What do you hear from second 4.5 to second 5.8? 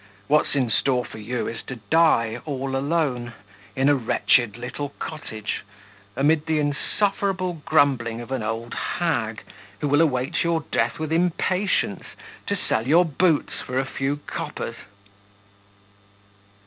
little cottage,